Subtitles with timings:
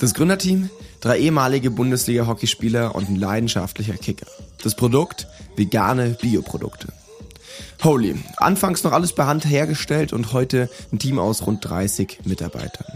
[0.00, 4.26] Das Gründerteam, drei ehemalige Bundesliga-Hockeyspieler und ein leidenschaftlicher Kicker.
[4.62, 5.26] Das Produkt,
[5.56, 6.88] vegane Bioprodukte.
[7.84, 12.86] Holy, anfangs noch alles per Hand hergestellt und heute ein Team aus rund 30 Mitarbeitern.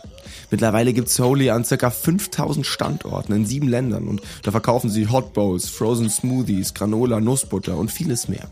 [0.50, 1.90] Mittlerweile gibt's Holy an ca.
[1.90, 7.76] 5000 Standorten in sieben Ländern und da verkaufen sie Hot Bowls, Frozen Smoothies, Granola, Nussbutter
[7.76, 8.48] und vieles mehr.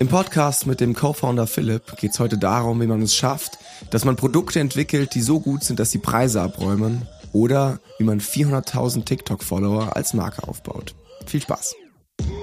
[0.00, 3.58] Im Podcast mit dem Co-Founder Philipp geht's heute darum, wie man es schafft,
[3.92, 8.20] dass man Produkte entwickelt, die so gut sind, dass die Preise abräumen oder wie man
[8.20, 10.94] 400.000 TikTok-Follower als Marke aufbaut.
[11.26, 11.74] Viel Spaß!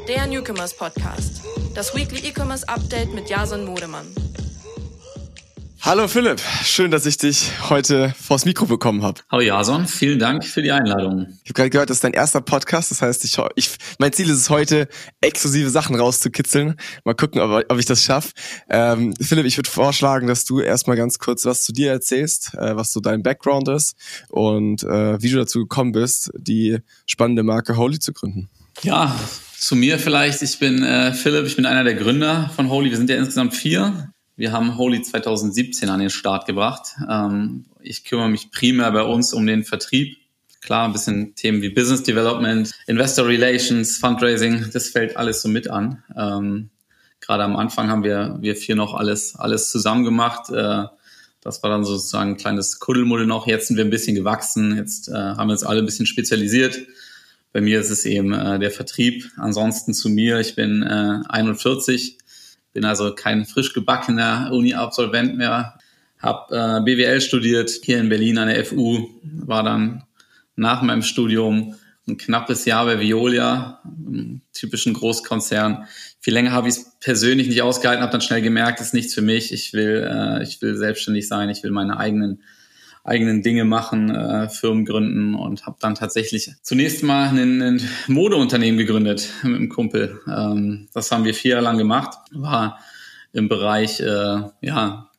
[0.07, 1.41] Der Newcomers Podcast.
[1.75, 4.07] Das Weekly E-Commerce Update mit Jason Modemann.
[5.81, 9.21] Hallo Philipp, schön, dass ich dich heute vors Mikro bekommen habe.
[9.31, 11.27] Hallo Jason, vielen Dank für die Einladung.
[11.43, 14.29] Ich habe gerade gehört, das ist dein erster Podcast, das heißt, ich, ich, mein Ziel
[14.29, 14.89] ist es heute,
[15.21, 16.75] exklusive Sachen rauszukitzeln.
[17.05, 18.31] Mal gucken, ob, ob ich das schaffe.
[18.69, 22.75] Ähm, Philipp, ich würde vorschlagen, dass du erstmal ganz kurz was zu dir erzählst, äh,
[22.75, 23.95] was so dein Background ist
[24.27, 28.49] und äh, wie du dazu gekommen bist, die spannende Marke Holy zu gründen.
[28.81, 29.17] Ja,
[29.57, 30.41] zu mir vielleicht.
[30.41, 32.89] Ich bin äh, Philipp, ich bin einer der Gründer von Holy.
[32.89, 34.11] Wir sind ja insgesamt vier.
[34.39, 36.95] Wir haben Holy 2017 an den Start gebracht.
[37.09, 40.15] Ähm, ich kümmere mich primär bei uns um den Vertrieb.
[40.61, 45.69] Klar, ein bisschen Themen wie Business Development, Investor Relations, Fundraising, das fällt alles so mit
[45.69, 46.03] an.
[46.15, 46.69] Ähm,
[47.19, 50.49] Gerade am Anfang haben wir, wir vier noch alles, alles zusammen gemacht.
[50.49, 50.85] Äh,
[51.41, 53.45] das war dann sozusagen ein kleines Kuddelmuddel noch.
[53.45, 54.77] Jetzt sind wir ein bisschen gewachsen.
[54.77, 56.79] Jetzt äh, haben wir uns alle ein bisschen spezialisiert.
[57.51, 59.29] Bei mir ist es eben äh, der Vertrieb.
[59.35, 62.18] Ansonsten zu mir, ich bin äh, 41,
[62.73, 65.77] bin also kein frisch gebackener Uni-Absolvent mehr.
[66.19, 70.03] Hab äh, BWL studiert hier in Berlin an der FU, war dann
[70.55, 71.75] nach meinem Studium
[72.07, 75.85] ein knappes Jahr bei Violia, einem typischen Großkonzern.
[76.19, 79.21] Viel länger habe ich es persönlich nicht ausgehalten, habe dann schnell gemerkt, ist nichts für
[79.21, 79.53] mich.
[79.53, 82.41] Ich will, äh, ich will selbstständig sein, ich will meine eigenen
[83.03, 88.77] eigenen Dinge machen, äh, Firmen gründen und habe dann tatsächlich zunächst mal ein, ein Modeunternehmen
[88.77, 90.19] gegründet mit einem Kumpel.
[90.27, 92.79] Ähm, das haben wir vier Jahre lang gemacht, war
[93.31, 95.09] im Bereich, äh, ja,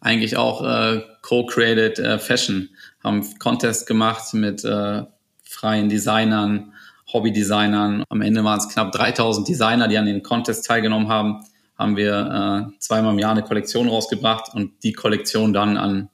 [0.00, 2.68] eigentlich auch äh, Co-Created äh, Fashion,
[3.02, 5.02] haben Contest gemacht mit äh,
[5.42, 6.72] freien Designern,
[7.12, 8.04] Hobby-Designern.
[8.08, 11.44] Am Ende waren es knapp 3000 Designer, die an den Contest teilgenommen haben.
[11.76, 16.08] Haben wir äh, zweimal im Jahr eine Kollektion rausgebracht und die Kollektion dann an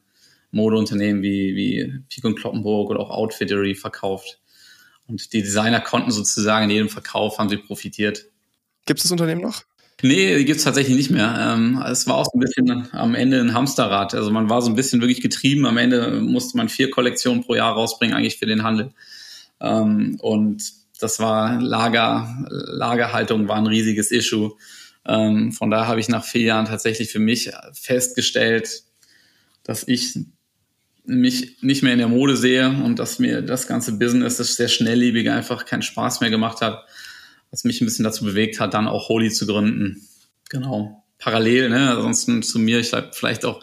[0.52, 4.38] Modeunternehmen wie, wie Peak und Kloppenburg oder auch Outfittery verkauft.
[5.08, 8.26] Und die Designer konnten sozusagen in jedem Verkauf haben sie profitiert.
[8.86, 9.64] Gibt es das Unternehmen noch?
[10.04, 11.36] Nee, die gibt es tatsächlich nicht mehr.
[11.38, 14.14] Ähm, es war auch so ein bisschen am Ende ein Hamsterrad.
[14.14, 15.64] Also man war so ein bisschen wirklich getrieben.
[15.64, 18.92] Am Ende musste man vier Kollektionen pro Jahr rausbringen, eigentlich für den Handel.
[19.60, 24.52] Ähm, und das war Lager, Lagerhaltung war ein riesiges Issue.
[25.06, 28.82] Ähm, von daher habe ich nach vier Jahren tatsächlich für mich festgestellt,
[29.62, 30.18] dass ich
[31.04, 34.68] mich nicht mehr in der Mode sehe und dass mir das ganze Business, das sehr
[34.68, 36.84] schnelllebige, einfach keinen Spaß mehr gemacht hat,
[37.50, 40.06] was mich ein bisschen dazu bewegt hat, dann auch Holy zu gründen.
[40.48, 41.04] Genau.
[41.18, 41.90] Parallel, ne?
[41.90, 43.60] Ansonsten zu mir, ich habe vielleicht auch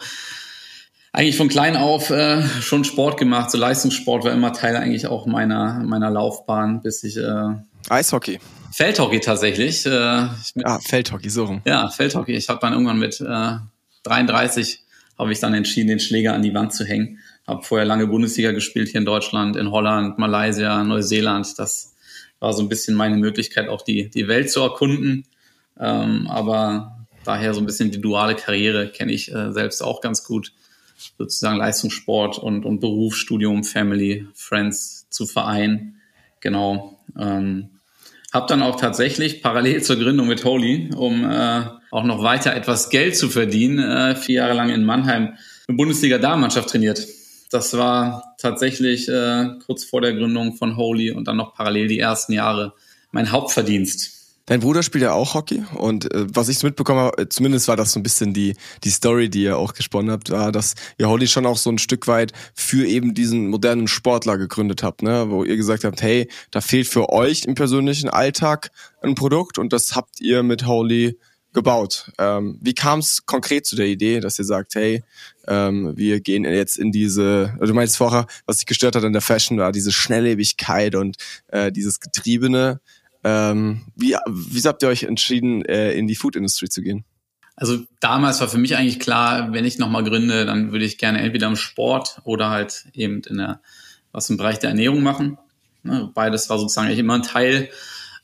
[1.12, 3.50] eigentlich von klein auf äh, schon Sport gemacht.
[3.50, 7.54] So Leistungssport war immer Teil eigentlich auch meiner, meiner Laufbahn, bis ich äh,
[7.88, 8.38] Eishockey.
[8.72, 9.84] Feldhockey tatsächlich.
[9.86, 11.62] Äh, mit, ah, Feldhockey, so rum.
[11.64, 12.36] Ja, Feldhockey.
[12.36, 13.56] Ich habe dann irgendwann mit äh,
[14.04, 14.84] 33
[15.18, 17.18] habe ich dann entschieden, den Schläger an die Wand zu hängen
[17.50, 21.58] habe vorher lange Bundesliga gespielt hier in Deutschland, in Holland, Malaysia, Neuseeland.
[21.58, 21.94] Das
[22.38, 25.26] war so ein bisschen meine Möglichkeit, auch die, die Welt zu erkunden.
[25.78, 30.24] Ähm, aber daher so ein bisschen die duale Karriere kenne ich äh, selbst auch ganz
[30.24, 30.52] gut.
[31.18, 36.00] Sozusagen Leistungssport und, und Beruf, Studium, Family, Friends zu vereinen.
[36.40, 37.00] Genau.
[37.18, 37.70] Ähm,
[38.32, 42.90] habe dann auch tatsächlich parallel zur Gründung mit Holy, um äh, auch noch weiter etwas
[42.90, 47.06] Geld zu verdienen, äh, vier Jahre lang in Mannheim eine Bundesliga-Damenmannschaft trainiert.
[47.50, 51.98] Das war tatsächlich äh, kurz vor der Gründung von Holy und dann noch parallel die
[51.98, 52.74] ersten Jahre
[53.10, 54.20] mein Hauptverdienst.
[54.46, 57.76] Dein Bruder spielt ja auch Hockey und äh, was ich so mitbekommen habe, zumindest war
[57.76, 61.08] das so ein bisschen die die Story, die ihr auch gesponnen habt, war, dass ihr
[61.08, 65.26] Holly schon auch so ein Stück weit für eben diesen modernen Sportler gegründet habt, ne,
[65.28, 68.72] wo ihr gesagt habt, hey, da fehlt für euch im persönlichen Alltag
[69.02, 71.16] ein Produkt und das habt ihr mit Holy
[71.52, 72.12] gebaut.
[72.18, 75.02] Ähm, wie kam es konkret zu der Idee, dass ihr sagt, hey,
[75.48, 79.12] ähm, wir gehen jetzt in diese, also du meinst vorher, was dich gestört hat an
[79.12, 81.16] der Fashion, war diese Schnelllebigkeit und
[81.48, 82.80] äh, dieses Getriebene.
[83.24, 87.04] Ähm, wie, wie habt ihr euch entschieden, äh, in die Food-Industrie zu gehen?
[87.56, 91.20] Also damals war für mich eigentlich klar, wenn ich nochmal gründe, dann würde ich gerne
[91.20, 93.60] entweder im Sport oder halt eben in der,
[94.12, 95.36] was im Bereich der Ernährung machen.
[95.82, 97.68] Ne, beides war sozusagen eigentlich immer ein Teil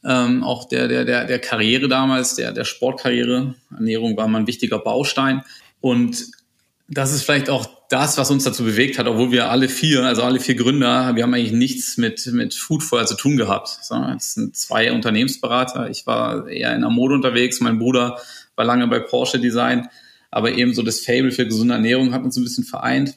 [0.07, 3.55] ähm, auch der, der, der, der Karriere damals, der, der Sportkarriere.
[3.73, 5.43] Ernährung war mal ein wichtiger Baustein.
[5.81, 6.27] Und
[6.89, 10.23] das ist vielleicht auch das, was uns dazu bewegt hat, obwohl wir alle vier, also
[10.23, 13.79] alle vier Gründer, wir haben eigentlich nichts mit, mit Food vorher zu tun gehabt.
[14.17, 15.91] Es sind zwei Unternehmensberater.
[15.91, 18.21] Ich war eher in der Mode unterwegs, mein Bruder
[18.55, 19.89] war lange bei Porsche Design,
[20.31, 23.17] aber eben so das Fable für gesunde Ernährung hat uns ein bisschen vereint.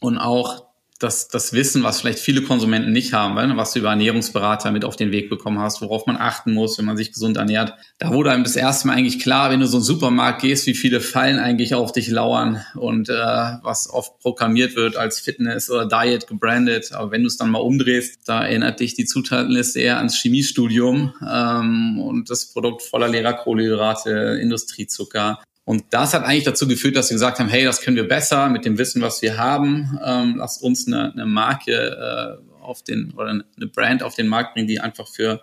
[0.00, 0.67] Und auch
[0.98, 4.84] das, das Wissen, was vielleicht viele Konsumenten nicht haben, weil, was du über Ernährungsberater mit
[4.84, 7.74] auf den Weg bekommen hast, worauf man achten muss, wenn man sich gesund ernährt.
[7.98, 10.74] Da wurde einem das erste Mal eigentlich klar, wenn du so einen Supermarkt gehst, wie
[10.74, 15.86] viele Fallen eigentlich auf dich lauern und äh, was oft programmiert wird als Fitness oder
[15.86, 16.90] Diet gebrandet.
[16.92, 21.14] Aber wenn du es dann mal umdrehst, da erinnert dich die Zutatenliste eher ans Chemiestudium
[21.24, 25.38] ähm, und das Produkt voller leerer Kohlenhydrate, Industriezucker.
[25.68, 28.48] Und das hat eigentlich dazu geführt, dass wir gesagt haben, hey, das können wir besser
[28.48, 30.00] mit dem Wissen, was wir haben.
[30.02, 34.54] Ähm, lasst uns eine, eine Marke äh, auf den oder eine Brand auf den Markt
[34.54, 35.42] bringen, die einfach für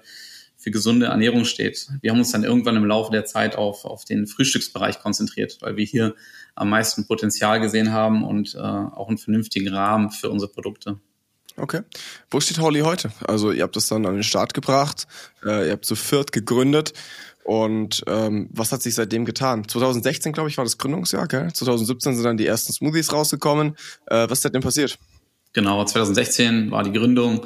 [0.57, 1.89] für gesunde Ernährung steht.
[2.01, 5.77] Wir haben uns dann irgendwann im Laufe der Zeit auf, auf den Frühstücksbereich konzentriert, weil
[5.77, 6.15] wir hier
[6.55, 10.97] am meisten Potenzial gesehen haben und äh, auch einen vernünftigen Rahmen für unsere Produkte.
[11.55, 11.81] Okay.
[12.31, 13.11] Wo steht Holly heute?
[13.27, 15.05] Also ihr habt das dann an den Start gebracht,
[15.45, 16.93] äh, ihr habt zu viert gegründet.
[17.45, 19.67] Und ähm, was hat sich seitdem getan?
[19.67, 21.53] 2016, glaube ich, war das Gründungsjahr, gell?
[21.53, 23.75] 2017 sind dann die ersten Smoothies rausgekommen.
[24.07, 24.97] Äh, was ist seitdem passiert?
[25.53, 27.45] Genau, 2016 war die Gründung.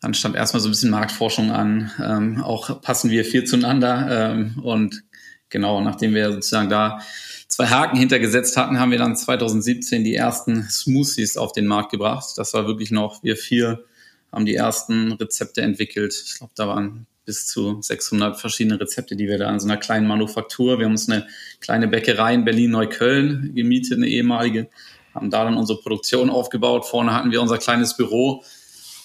[0.00, 1.90] Dann stand erstmal so ein bisschen Marktforschung an.
[2.02, 4.32] Ähm, auch passen wir viel zueinander.
[4.32, 5.04] Ähm, und
[5.50, 7.02] genau, nachdem wir sozusagen da
[7.46, 12.32] zwei Haken hintergesetzt hatten, haben wir dann 2017 die ersten Smoothies auf den Markt gebracht.
[12.36, 13.84] Das war wirklich noch, wir vier
[14.32, 16.14] haben die ersten Rezepte entwickelt.
[16.26, 19.76] Ich glaube, da waren bis zu 600 verschiedene Rezepte, die wir da in so einer
[19.76, 21.26] kleinen Manufaktur, wir haben uns eine
[21.60, 24.68] kleine Bäckerei in Berlin-Neukölln gemietet, eine ehemalige,
[25.12, 26.86] haben da dann unsere Produktion aufgebaut.
[26.86, 28.44] Vorne hatten wir unser kleines Büro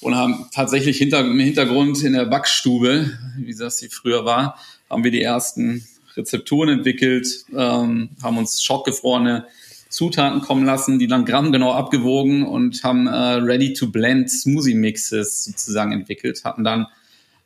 [0.02, 4.58] und haben tatsächlich hinter, im Hintergrund in der Backstube, wie das sie früher war,
[4.90, 5.86] haben wir die ersten
[6.16, 9.48] Rezepturen entwickelt, ähm, haben uns schockgefrorene
[9.90, 16.44] Zutaten kommen lassen, die dann grammgenau abgewogen und haben äh, Ready-to-Blend Smoothie Mixes sozusagen entwickelt,
[16.44, 16.88] hatten dann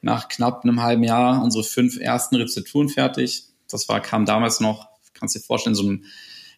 [0.06, 3.46] nach knapp einem halben Jahr unsere fünf ersten Rezepturen fertig.
[3.68, 6.04] Das war, kam damals noch, kannst du dir vorstellen, so einem,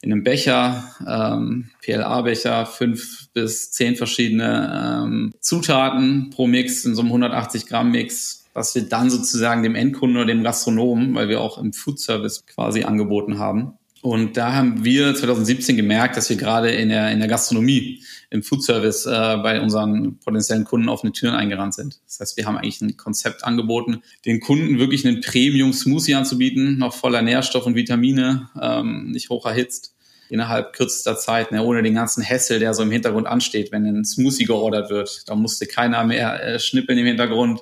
[0.01, 7.01] in einem Becher, ähm, PLA-Becher, fünf bis zehn verschiedene ähm, Zutaten pro Mix in so
[7.01, 11.39] einem 180 Gramm Mix, was wir dann sozusagen dem Endkunden oder dem Gastronomen, weil wir
[11.39, 16.38] auch im Food Service quasi angeboten haben, und da haben wir 2017 gemerkt, dass wir
[16.38, 21.13] gerade in der, in der Gastronomie, im Food Service äh, bei unseren potenziellen Kunden offene
[21.13, 21.99] Türen eingerannt sind.
[22.05, 26.94] Das heißt, wir haben eigentlich ein Konzept angeboten, den Kunden wirklich einen Premium-Smoothie anzubieten, noch
[26.94, 29.95] voller Nährstoff und Vitamine, ähm, nicht hoch erhitzt,
[30.29, 34.05] innerhalb kürzester Zeit, ne, ohne den ganzen Hessel, der so im Hintergrund ansteht, wenn ein
[34.05, 35.23] Smoothie geordert wird.
[35.27, 37.61] Da musste keiner mehr äh, schnippeln im Hintergrund.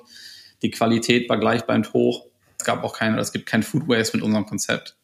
[0.62, 2.26] Die Qualität war gleichbleibend hoch.
[2.58, 4.96] Es gab auch keine, es gibt kein Food Waste mit unserem Konzept.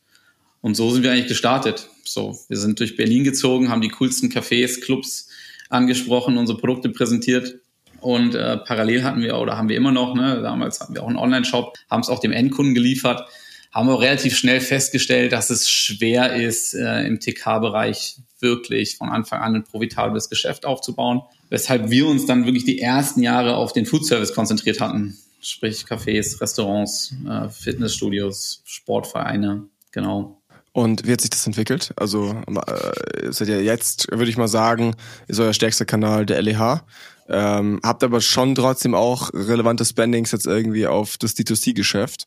[0.62, 1.90] Und so sind wir eigentlich gestartet.
[2.04, 5.28] So, wir sind durch Berlin gezogen, haben die coolsten Cafés, Clubs
[5.68, 7.56] angesprochen, unsere Produkte präsentiert.
[8.00, 11.08] Und äh, parallel hatten wir oder haben wir immer noch, ne, damals hatten wir auch
[11.08, 13.28] einen Online-Shop, haben es auch dem Endkunden geliefert,
[13.70, 19.40] haben wir relativ schnell festgestellt, dass es schwer ist, äh, im TK-Bereich wirklich von Anfang
[19.40, 21.22] an ein profitables Geschäft aufzubauen.
[21.48, 25.16] Weshalb wir uns dann wirklich die ersten Jahre auf den Food-Service konzentriert hatten.
[25.40, 30.41] Sprich Cafés, Restaurants, äh, Fitnessstudios, Sportvereine, genau.
[30.72, 31.92] Und wie hat sich das entwickelt?
[31.96, 34.94] Also äh, seid ja jetzt, würde ich mal sagen,
[35.28, 36.82] ist euer stärkster Kanal der LEH.
[37.28, 42.26] Ähm, habt aber schon trotzdem auch relevante Spendings jetzt irgendwie auf das D2C-Geschäft.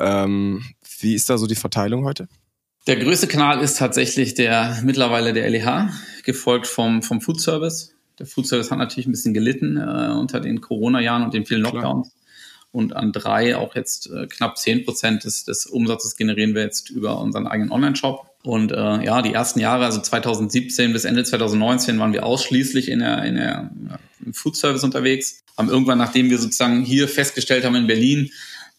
[0.00, 0.64] Ähm,
[1.00, 2.28] wie ist da so die Verteilung heute?
[2.86, 5.90] Der größte Kanal ist tatsächlich der mittlerweile der LEH,
[6.24, 7.94] gefolgt vom, vom Food Service.
[8.18, 11.60] Der Food Service hat natürlich ein bisschen gelitten äh, unter den Corona-Jahren und den vielen
[11.60, 12.08] Lockdowns.
[12.08, 12.21] Klar
[12.72, 16.90] und an drei auch jetzt äh, knapp zehn Prozent des, des Umsatzes generieren wir jetzt
[16.90, 18.26] über unseren eigenen Online-Shop.
[18.42, 22.98] Und äh, ja, die ersten Jahre, also 2017 bis Ende 2019, waren wir ausschließlich in
[22.98, 23.70] der, in der
[24.24, 25.42] im Food Service unterwegs.
[25.56, 28.30] Haben irgendwann, nachdem wir sozusagen hier festgestellt haben in Berlin,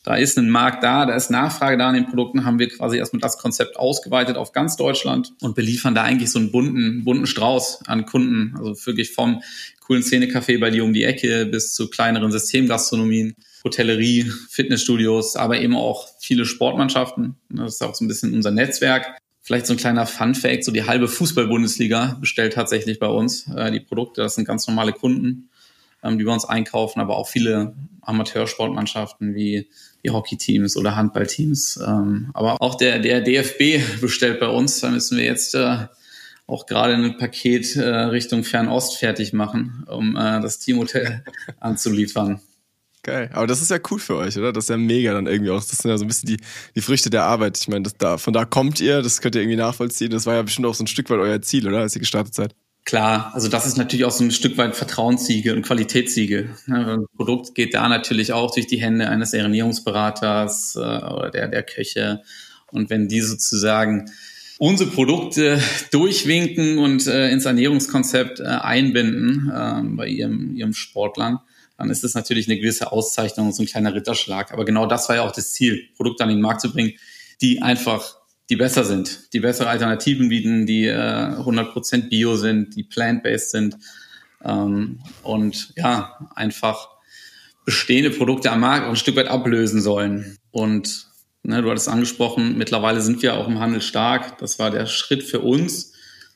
[0.03, 2.97] da ist ein Markt da, da ist Nachfrage da an den Produkten, haben wir quasi
[2.97, 7.25] erstmal das Konzept ausgeweitet auf ganz Deutschland und beliefern da eigentlich so einen bunten, bunten
[7.25, 8.53] Strauß an Kunden.
[8.57, 9.41] Also wirklich vom
[9.79, 13.35] coolen Szene-Café bei dir um die Ecke bis zu kleineren Systemgastronomien.
[13.63, 17.35] Hotellerie, Fitnessstudios, aber eben auch viele Sportmannschaften.
[17.49, 19.17] Das ist auch so ein bisschen unser Netzwerk.
[19.41, 23.79] Vielleicht so ein kleiner Fun-Fact, so die halbe Fußball-Bundesliga bestellt tatsächlich bei uns äh, die
[23.79, 24.21] Produkte.
[24.21, 25.49] Das sind ganz normale Kunden,
[26.01, 29.69] ähm, die bei uns einkaufen, aber auch viele Amateursportmannschaften wie
[30.03, 31.79] die Hockey-Teams oder Handballteams.
[31.85, 34.81] Ähm, aber auch der, der DFB bestellt bei uns.
[34.81, 35.87] Da müssen wir jetzt äh,
[36.47, 41.23] auch gerade ein Paket äh, Richtung Fernost fertig machen, um äh, das Teamhotel
[41.59, 42.41] anzuliefern.
[43.03, 43.29] Geil.
[43.33, 44.53] Aber das ist ja cool für euch, oder?
[44.53, 45.59] Das ist ja mega dann irgendwie auch.
[45.59, 46.37] Das sind ja so ein bisschen die,
[46.73, 47.57] die Früchte der Arbeit.
[47.59, 50.09] Ich meine, das da, von da kommt ihr, das könnt ihr irgendwie nachvollziehen.
[50.09, 51.79] Das war ja bestimmt auch so ein Stück weit euer Ziel, oder?
[51.79, 52.55] Als ihr gestartet seid.
[52.85, 56.49] Klar, also das ist natürlich auch so ein Stück weit Vertrauenssiege und Qualitätssiege.
[56.67, 61.63] Ein Produkt geht da natürlich auch durch die Hände eines Ernährungsberaters äh, oder der, der
[61.63, 62.21] Köche.
[62.71, 64.09] Und wenn die sozusagen
[64.59, 71.39] unsere Produkte durchwinken und äh, ins Ernährungskonzept äh, einbinden äh, bei ihrem, ihrem Sportlern,
[71.77, 74.51] dann ist das natürlich eine gewisse Auszeichnung, so ein kleiner Ritterschlag.
[74.51, 76.93] Aber genau das war ja auch das Ziel, Produkte an den Markt zu bringen,
[77.41, 78.17] die einfach
[78.49, 83.77] die besser sind, die bessere Alternativen bieten, die äh, 100% Bio sind, die plant-based sind
[84.43, 86.89] ähm, und ja, einfach
[87.65, 90.37] bestehende Produkte am Markt auch ein Stück weit ablösen sollen.
[90.51, 91.07] Und
[91.43, 94.37] ne, du hattest angesprochen, mittlerweile sind wir auch im Handel stark.
[94.39, 95.93] Das war der Schritt für uns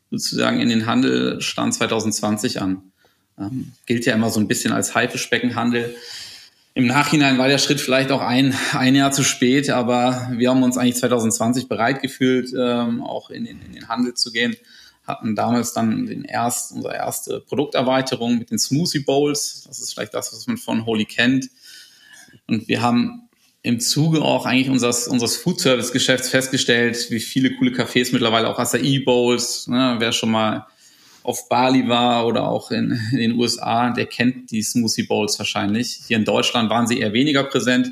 [0.10, 2.92] sozusagen in den Handel stand 2020 an.
[3.40, 5.96] Ähm, gilt ja immer so ein bisschen als Haifischbeckenhandel.
[6.74, 10.62] Im Nachhinein war der Schritt vielleicht auch ein, ein Jahr zu spät, aber wir haben
[10.62, 14.56] uns eigentlich 2020 bereit gefühlt, ähm, auch in den, in den Handel zu gehen.
[15.06, 19.64] Hatten damals dann den erst, unsere erste Produkterweiterung mit den Smoothie Bowls.
[19.68, 21.50] Das ist vielleicht das, was man von Holy kennt.
[22.46, 23.28] Und wir haben
[23.64, 28.50] im Zuge auch eigentlich unseres, unseres Food Service Geschäfts festgestellt, wie viele coole Cafés mittlerweile
[28.50, 30.68] auch Acai Bowls, ne, wer schon mal
[31.28, 36.00] auf Bali war oder auch in, in, den USA, der kennt die Smoothie Bowls wahrscheinlich.
[36.08, 37.90] Hier in Deutschland waren sie eher weniger präsent.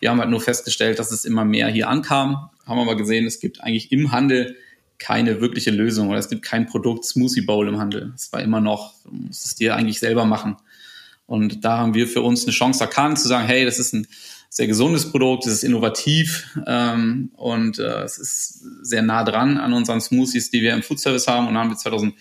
[0.00, 2.50] Wir haben halt nur festgestellt, dass es immer mehr hier ankam.
[2.66, 4.56] Haben aber gesehen, es gibt eigentlich im Handel
[4.98, 8.12] keine wirkliche Lösung oder es gibt kein Produkt Smoothie Bowl im Handel.
[8.16, 10.56] Es war immer noch, du musst es dir eigentlich selber machen.
[11.26, 14.08] Und da haben wir für uns eine Chance erkannt, zu sagen, hey, das ist ein
[14.50, 19.72] sehr gesundes Produkt, es ist innovativ ähm, und äh, es ist sehr nah dran an
[19.72, 22.12] unseren Smoothies, die wir im Food Service haben und haben wir 2000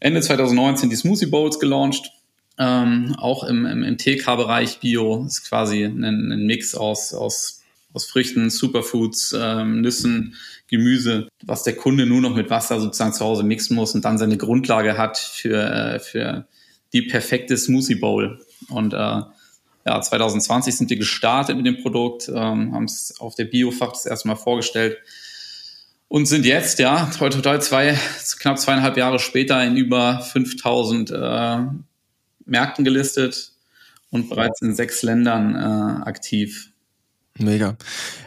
[0.00, 2.10] Ende 2019 die Smoothie Bowls gelauncht.
[2.56, 8.04] Ähm, auch im, im, im TK-Bereich Bio ist quasi ein, ein, Mix aus, aus, aus
[8.04, 10.36] Früchten, Superfoods, ähm, Nüssen,
[10.68, 14.18] Gemüse, was der Kunde nur noch mit Wasser sozusagen zu Hause mixen muss und dann
[14.18, 16.46] seine Grundlage hat für, äh, für
[16.92, 18.40] die perfekte Smoothie Bowl.
[18.68, 19.22] Und äh,
[19.86, 24.06] ja, 2020 sind wir gestartet mit dem Produkt, ähm, haben es auf der Biofach das
[24.06, 24.96] erste Mal vorgestellt
[26.08, 27.98] und sind jetzt, ja, heute total zwei,
[28.38, 31.58] knapp zweieinhalb Jahre später in über 5000 äh,
[32.46, 33.52] Märkten gelistet
[34.10, 36.70] und bereits in sechs Ländern äh, aktiv.
[37.36, 37.76] Mega.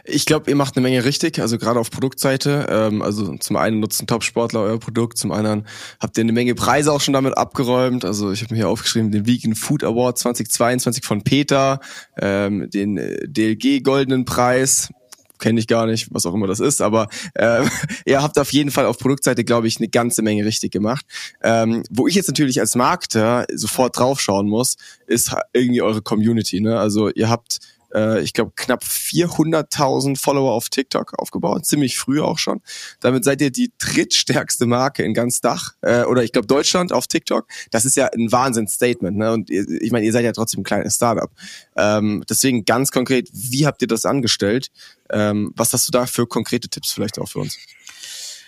[0.04, 2.66] Ich glaube, ihr macht eine Menge richtig, also gerade auf Produktseite.
[2.68, 5.66] Ähm, also zum einen nutzen Top-Sportler euer Produkt, zum anderen
[5.98, 8.04] habt ihr eine Menge Preise auch schon damit abgeräumt.
[8.04, 11.80] Also ich habe mir hier aufgeschrieben, den Vegan Food Award 2022 von Peter,
[12.20, 14.90] ähm, den äh, DLG Goldenen Preis,
[15.38, 17.64] kenne ich gar nicht, was auch immer das ist, aber äh,
[18.04, 21.04] ihr habt auf jeden Fall auf Produktseite, glaube ich, eine ganze Menge richtig gemacht.
[21.42, 24.76] Ähm, wo ich jetzt natürlich als Marketer sofort draufschauen muss,
[25.06, 26.60] ist irgendwie eure Community.
[26.60, 26.78] Ne?
[26.78, 27.60] Also ihr habt
[27.94, 32.60] äh, ich glaube, knapp 400.000 Follower auf TikTok aufgebaut, ziemlich früh auch schon.
[33.00, 37.06] Damit seid ihr die drittstärkste Marke in ganz Dach äh, oder ich glaube Deutschland auf
[37.06, 37.46] TikTok.
[37.70, 39.16] Das ist ja ein Wahnsinnsstatement.
[39.16, 39.32] Ne?
[39.32, 41.30] Und ihr, ich meine, ihr seid ja trotzdem ein kleines Startup.
[41.76, 44.68] Ähm, deswegen ganz konkret, wie habt ihr das angestellt?
[45.10, 47.58] Ähm, was hast du da für konkrete Tipps vielleicht auch für uns?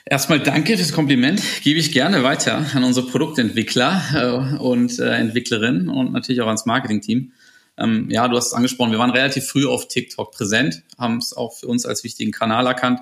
[0.07, 1.43] Erstmal danke fürs Kompliment.
[1.63, 6.67] Gebe ich gerne weiter an unsere Produktentwickler äh, und äh, Entwicklerinnen und natürlich auch ans
[6.67, 7.33] Marketingteam.
[7.81, 11.33] Ähm, ja, du hast es angesprochen, wir waren relativ früh auf TikTok präsent, haben es
[11.33, 13.01] auch für uns als wichtigen Kanal erkannt.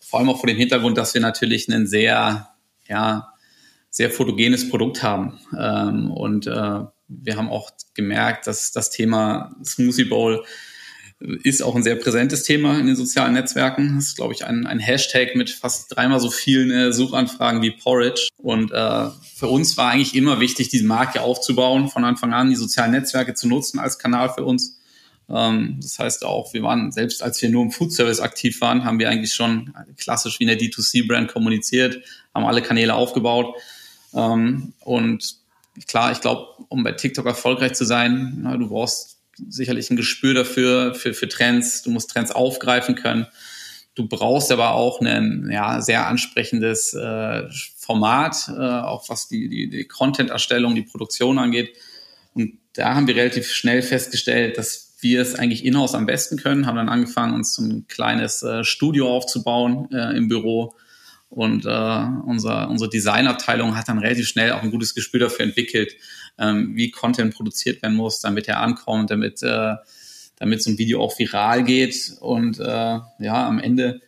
[0.00, 2.48] Vor allem auch vor dem Hintergrund, dass wir natürlich ein sehr,
[2.88, 3.32] ja,
[3.90, 5.38] sehr fotogenes Produkt haben.
[5.58, 10.44] Ähm, und äh, wir haben auch gemerkt, dass das Thema Smoothie Bowl
[11.42, 13.96] ist auch ein sehr präsentes Thema in den sozialen Netzwerken.
[13.96, 17.70] Das ist, glaube ich, ein, ein Hashtag mit fast dreimal so vielen äh, Suchanfragen wie
[17.70, 18.28] Porridge.
[18.36, 22.56] Und äh, für uns war eigentlich immer wichtig, diese Marke aufzubauen, von Anfang an die
[22.56, 24.78] sozialen Netzwerke zu nutzen als Kanal für uns.
[25.30, 28.84] Ähm, das heißt auch, wir waren, selbst als wir nur im Food Service aktiv waren,
[28.84, 32.00] haben wir eigentlich schon klassisch wie eine D2C-Brand kommuniziert,
[32.34, 33.54] haben alle Kanäle aufgebaut.
[34.12, 35.36] Ähm, und
[35.86, 39.13] klar, ich glaube, um bei TikTok erfolgreich zu sein, na, du brauchst
[39.48, 41.82] sicherlich ein Gespür dafür, für, für Trends.
[41.82, 43.26] Du musst Trends aufgreifen können.
[43.94, 47.44] Du brauchst aber auch ein ja, sehr ansprechendes äh,
[47.76, 51.76] Format, äh, auch was die, die, die Content-Erstellung, die Produktion angeht.
[52.34, 56.66] Und da haben wir relativ schnell festgestellt, dass wir es eigentlich in-house am besten können,
[56.66, 60.74] haben dann angefangen, uns ein kleines äh, Studio aufzubauen äh, im Büro.
[61.28, 65.94] Und äh, unser, unsere Designabteilung hat dann relativ schnell auch ein gutes Gespür dafür entwickelt,
[66.38, 69.74] ähm, wie Content produziert werden muss, damit er ankommt, damit, äh,
[70.36, 72.16] damit so ein Video auch viral geht.
[72.20, 74.00] Und äh, ja, am Ende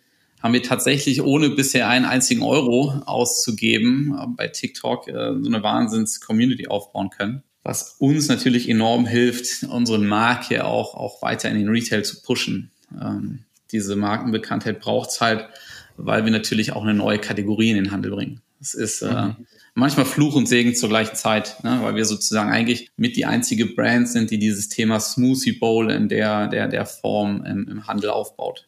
[0.42, 5.62] haben wir tatsächlich, ohne bisher einen einzigen Euro auszugeben, äh, bei TikTok äh, so eine
[5.62, 7.42] Wahnsinns-Community aufbauen können.
[7.62, 12.70] Was uns natürlich enorm hilft, unsere Marke auch, auch weiter in den Retail zu pushen.
[13.00, 13.40] Ähm,
[13.72, 15.48] diese Markenbekanntheit braucht's halt,
[15.96, 18.40] weil wir natürlich auch eine neue Kategorie in den Handel bringen.
[18.60, 19.46] Es ist äh, mhm.
[19.74, 21.78] manchmal Fluch und Segen zur gleichen Zeit, ne?
[21.82, 26.08] weil wir sozusagen eigentlich mit die einzige Brand sind, die dieses Thema Smoothie Bowl in
[26.08, 28.66] der, der, der Form im, im Handel aufbaut.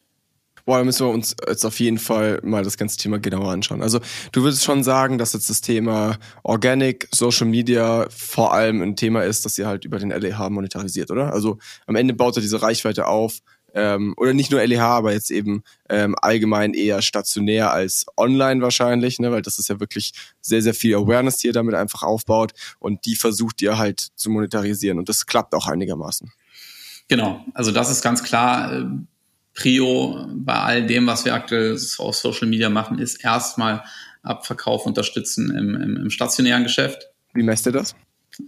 [0.68, 3.80] Boah, müssen wir uns jetzt auf jeden Fall mal das ganze Thema genauer anschauen.
[3.80, 4.00] Also
[4.33, 9.23] du würdest schon sagen, dass jetzt das Thema Organic, Social Media vor allem ein Thema
[9.23, 11.33] ist, dass ihr halt über den LEH monetarisiert, oder?
[11.33, 13.38] Also am Ende baut er diese Reichweite auf,
[13.75, 19.18] ähm, oder nicht nur LEH, aber jetzt eben ähm, allgemein eher stationär als online wahrscheinlich,
[19.18, 22.52] ne, weil das ist ja wirklich sehr, sehr viel Awareness, die ihr damit einfach aufbaut
[22.78, 26.32] und die versucht ihr halt zu monetarisieren und das klappt auch einigermaßen.
[27.08, 28.72] Genau, also das ist ganz klar.
[28.72, 28.84] Äh
[29.58, 33.82] Prio bei all dem, was wir aktuell auf Social Media machen, ist erstmal
[34.22, 37.08] Abverkauf unterstützen im, im, im stationären Geschäft.
[37.34, 37.96] Wie messt ihr das?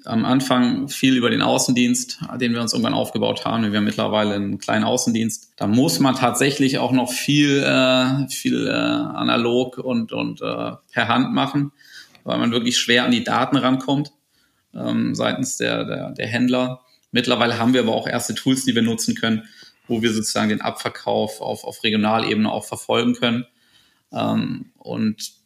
[0.05, 3.71] Am Anfang viel über den Außendienst, den wir uns irgendwann aufgebaut haben.
[3.71, 5.53] Wir haben mittlerweile einen kleinen Außendienst.
[5.57, 11.09] Da muss man tatsächlich auch noch viel, äh, viel äh, analog und, und äh, per
[11.09, 11.73] Hand machen,
[12.25, 14.13] weil man wirklich schwer an die Daten rankommt
[14.75, 16.81] ähm, seitens der, der, der Händler.
[17.13, 19.49] Mittlerweile haben wir aber auch erste Tools, die wir nutzen können,
[19.89, 23.47] wo wir sozusagen den Abverkauf auf, auf Regionalebene auch verfolgen können.
[24.13, 25.40] Ähm, und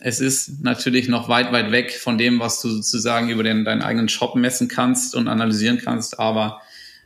[0.00, 3.82] es ist natürlich noch weit, weit weg von dem, was du sozusagen über den, deinen
[3.82, 6.18] eigenen Shop messen kannst und analysieren kannst.
[6.18, 6.60] Aber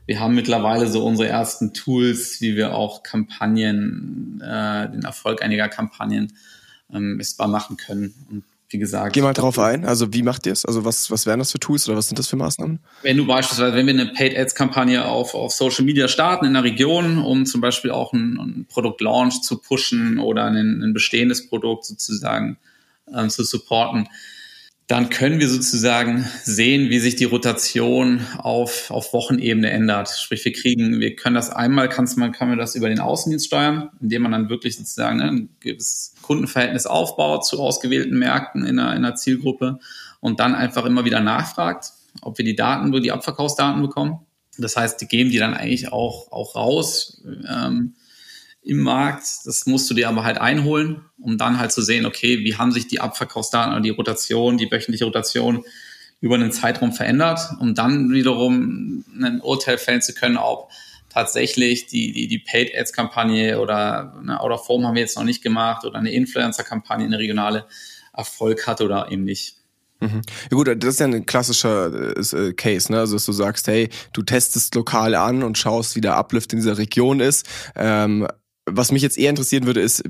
[0.06, 5.68] wir haben mittlerweile so unsere ersten Tools, wie wir auch Kampagnen, äh, den Erfolg einiger
[5.68, 6.32] Kampagnen
[6.92, 8.14] ähm, messbar machen können.
[8.28, 9.12] Und wie gesagt.
[9.12, 9.85] Geh mal drauf ein.
[9.85, 10.64] Also wie macht ihr es?
[10.64, 12.80] Also was, was wären das für Tools oder was sind das für Maßnahmen?
[13.02, 16.54] Wenn du beispielsweise, wenn wir eine Paid Ads Kampagne auf, auf Social Media starten in
[16.54, 19.02] der Region, um zum Beispiel auch ein, ein Produkt
[19.42, 22.59] zu pushen oder ein, ein bestehendes Produkt sozusagen
[23.14, 24.08] ähm, zu supporten,
[24.90, 30.08] dann können wir sozusagen sehen, wie sich die Rotation auf, auf Wochenebene ändert.
[30.08, 33.46] Sprich, wir kriegen, wir können das einmal, kann's, man kann man das über den Außendienst
[33.46, 38.80] steuern, indem man dann wirklich sozusagen ne, ein gewisses Kundenverhältnis aufbaut zu ausgewählten Märkten in
[38.80, 39.78] einer, in einer Zielgruppe
[40.18, 44.26] und dann einfach immer wieder nachfragt, ob wir die Daten, die Abverkaufsdaten bekommen.
[44.58, 47.22] Das heißt, die geben die dann eigentlich auch, auch raus.
[47.48, 47.94] Ähm,
[48.62, 49.25] im Markt.
[49.44, 52.73] Das musst du dir aber halt einholen, um dann halt zu sehen, okay, wie haben
[52.73, 55.64] sich die Abverkaufsdaten oder die Rotation, die wöchentliche Rotation
[56.20, 60.70] über einen Zeitraum verändert, um dann wiederum ein Urteil fällen zu können, ob
[61.08, 65.16] tatsächlich die, die, die Paid Ads Kampagne oder eine Out of Form haben wir jetzt
[65.16, 67.66] noch nicht gemacht oder eine Influencer Kampagne, eine regionale
[68.12, 69.56] Erfolg hat oder eben nicht.
[70.00, 70.23] Mhm.
[70.50, 73.00] Ja gut, das ist ja ein klassischer äh, äh, Case, ne?
[73.00, 76.58] Also dass du sagst, hey, du testest lokal an und schaust, wie der Uplift in
[76.58, 77.46] dieser Region ist.
[77.76, 78.26] Ähm,
[78.66, 80.02] was mich jetzt eher interessieren würde, ist,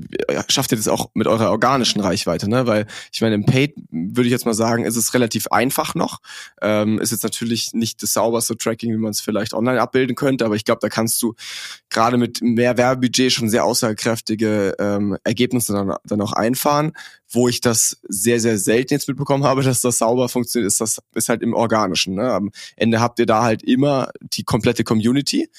[0.49, 2.67] schafft ihr das auch mit eurer organischen Reichweite, ne?
[2.67, 6.19] Weil ich meine, im Paid würde ich jetzt mal sagen, ist es relativ einfach noch.
[6.61, 10.45] Ähm, ist jetzt natürlich nicht das sauberste Tracking, wie man es vielleicht online abbilden könnte,
[10.45, 11.33] aber ich glaube, da kannst du
[11.89, 16.93] gerade mit mehr Werbebudget schon sehr aussagekräftige ähm, Ergebnisse dann, dann auch einfahren.
[17.31, 20.99] Wo ich das sehr, sehr selten jetzt mitbekommen habe, dass das sauber funktioniert, ist das
[21.15, 22.15] ist halt im Organischen.
[22.15, 22.31] Ne?
[22.31, 25.49] Am Ende habt ihr da halt immer die komplette Community.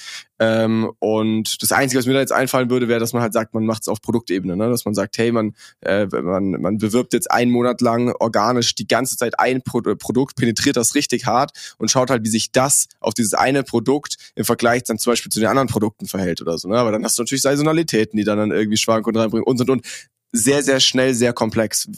[0.42, 3.54] Ähm, und das Einzige, was mir da jetzt einfallen würde, wäre, dass man halt sagt,
[3.54, 4.56] man macht es auf Produktebene.
[4.56, 4.68] Ne?
[4.70, 8.88] Dass man sagt, hey, man, äh, man, man bewirbt jetzt einen Monat lang organisch die
[8.88, 12.88] ganze Zeit ein Pro Produkt, penetriert das richtig hart und schaut halt, wie sich das
[12.98, 16.58] auf dieses eine Produkt im Vergleich dann zum Beispiel zu den anderen Produkten verhält oder
[16.58, 16.68] so.
[16.68, 16.76] Ne?
[16.76, 19.87] Aber dann hast du natürlich Saisonalitäten, die dann, dann irgendwie Schwankungen reinbringen und und und
[20.33, 21.88] sehr, sehr schnell, sehr komplex.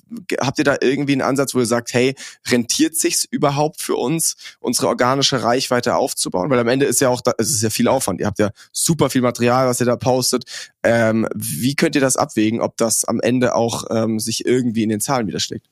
[0.41, 2.15] Habt ihr da irgendwie einen Ansatz, wo ihr sagt, hey,
[2.49, 6.51] rentiert sich's überhaupt für uns, unsere organische Reichweite aufzubauen?
[6.51, 8.21] Weil am Ende ist ja auch, es ist ja viel Aufwand.
[8.21, 10.45] Ihr habt ja super viel Material, was ihr da postet.
[10.83, 14.89] Ähm, wie könnt ihr das abwägen, ob das am Ende auch ähm, sich irgendwie in
[14.89, 15.67] den Zahlen widerschlägt?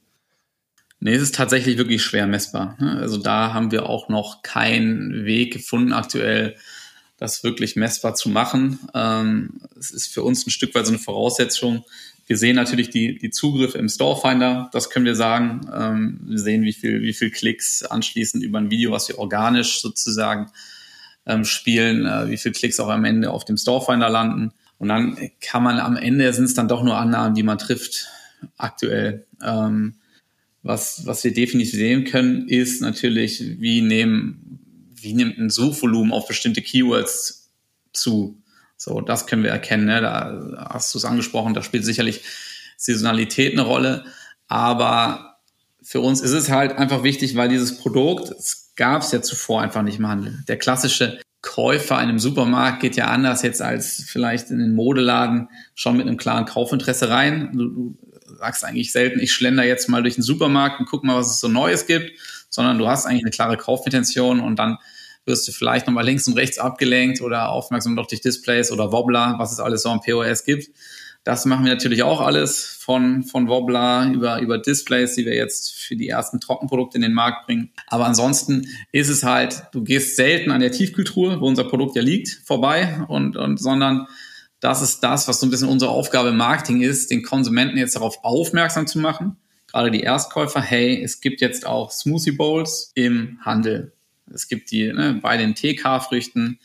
[1.05, 2.77] Nee, es ist tatsächlich wirklich schwer messbar.
[2.79, 2.99] Ne?
[3.01, 6.55] Also da haben wir auch noch keinen Weg gefunden aktuell,
[7.19, 8.79] das wirklich messbar zu machen.
[8.95, 11.85] Ähm, es ist für uns ein Stück weit so eine Voraussetzung,
[12.27, 15.69] wir sehen natürlich die, die Zugriffe im Storefinder, das können wir sagen.
[15.75, 19.81] Ähm, wir sehen, wie viel, wie viel Klicks anschließend über ein Video, was wir organisch
[19.81, 20.51] sozusagen
[21.27, 24.53] ähm, spielen, äh, wie viel Klicks auch am Ende auf dem Storefinder landen.
[24.79, 28.09] Und dann kann man am Ende sind es dann doch nur Annahmen, die man trifft
[28.57, 29.27] aktuell.
[29.43, 29.95] Ähm,
[30.63, 36.29] was, was wir definitiv sehen können, ist natürlich, wie nehmen, wie nimmt ein Suchvolumen auf
[36.29, 37.53] bestimmte Keywords
[37.93, 38.42] zu.
[38.83, 39.85] So, das können wir erkennen.
[39.85, 40.01] Ne?
[40.01, 42.23] Da hast du es angesprochen, da spielt sicherlich
[42.77, 44.05] Saisonalität eine Rolle.
[44.49, 45.37] Aber
[45.83, 49.63] für uns ist es halt einfach wichtig, weil dieses Produkt, es gab es ja zuvor
[49.63, 50.43] einfach nicht im Handel.
[50.49, 55.49] Der klassische Käufer in einem Supermarkt geht ja anders jetzt als vielleicht in den Modeladen
[55.77, 57.51] schon mit einem klaren Kaufinteresse rein.
[57.53, 61.17] Du, du sagst eigentlich selten, ich schlender jetzt mal durch den Supermarkt und guck mal,
[61.17, 62.19] was es so Neues gibt,
[62.49, 64.79] sondern du hast eigentlich eine klare Kaufintention und dann
[65.25, 69.53] wirst du vielleicht nochmal links und rechts abgelenkt oder aufmerksam durch Displays oder Wobbler, was
[69.53, 70.71] es alles so am POS gibt.
[71.25, 75.73] Das machen wir natürlich auch alles von, von Wobbler über, über Displays, die wir jetzt
[75.73, 77.71] für die ersten Trockenprodukte in den Markt bringen.
[77.87, 82.03] Aber ansonsten ist es halt, du gehst selten an der Tiefkühltruhe, wo unser Produkt ja
[82.03, 84.09] liegt, vorbei und, und, sondern
[84.59, 87.95] das ist das, was so ein bisschen unsere Aufgabe im Marketing ist, den Konsumenten jetzt
[87.95, 89.37] darauf aufmerksam zu machen.
[89.69, 93.93] Gerade die Erstkäufer, hey, es gibt jetzt auch Smoothie Bowls im Handel.
[94.35, 96.59] Es gibt die ne, bei den TK-Früchten,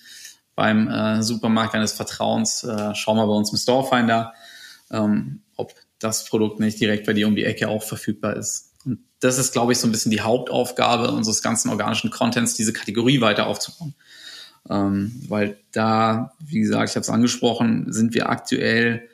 [0.56, 2.64] beim äh, Supermarkt deines Vertrauens.
[2.64, 4.34] Äh, schau mal bei uns im Storefinder
[4.92, 8.74] ähm, ob das Produkt nicht direkt bei dir um die Ecke auch verfügbar ist.
[8.86, 12.74] Und das ist, glaube ich, so ein bisschen die Hauptaufgabe unseres ganzen organischen Contents, diese
[12.74, 13.96] Kategorie weiter aufzubauen.
[14.70, 19.10] Ähm, weil da, wie gesagt, ich habe es angesprochen, sind wir aktuell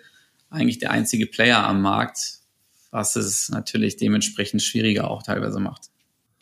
[0.50, 2.40] eigentlich der einzige Player am Markt,
[2.92, 5.90] was es natürlich dementsprechend schwieriger auch teilweise macht.